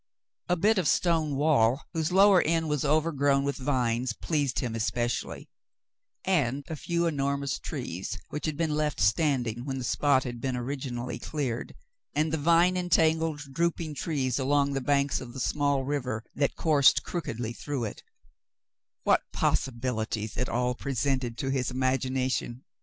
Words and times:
A 0.49 0.55
bit 0.55 0.79
of 0.79 0.87
stone 0.87 1.35
wall 1.35 1.83
whose 1.93 2.11
lower 2.11 2.41
end 2.41 2.67
was 2.67 2.83
overgrown 2.83 3.43
with 3.43 3.57
vines 3.57 4.13
pleased 4.13 4.57
him 4.57 4.73
especially, 4.73 5.47
and 6.25 6.63
a 6.71 6.75
few 6.75 7.05
enormous 7.05 7.59
trees, 7.59 8.17
which 8.29 8.47
had 8.47 8.57
been 8.57 8.73
left 8.73 8.99
standing 8.99 9.63
when 9.63 9.77
the 9.77 9.83
spot 9.83 10.23
had 10.23 10.41
been 10.41 10.57
originally 10.57 11.19
cleared, 11.19 11.75
and 12.15 12.33
the 12.33 12.37
vine 12.39 12.77
entangled, 12.77 13.41
drooping 13.53 13.93
trees 13.93 14.39
along 14.39 14.73
the 14.73 14.81
banks 14.81 15.21
of 15.21 15.33
the 15.33 15.39
small 15.39 15.83
river 15.83 16.23
that 16.33 16.55
coursed 16.55 17.03
Cassandra's 17.03 17.57
Trouble 17.59 17.81
125 19.03 19.03
crookedly 19.03 19.05
through 19.05 19.13
it,— 19.13 19.17
what 19.31 19.31
possibilities 19.31 20.35
it 20.35 20.49
all 20.49 20.73
presented 20.73 21.37
to 21.37 21.51
his 21.51 21.69
imagination 21.69 22.63